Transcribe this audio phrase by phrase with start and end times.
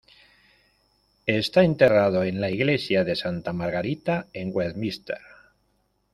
[1.27, 5.19] Está enterrado en la iglesia de Santa Margarita en Westminster.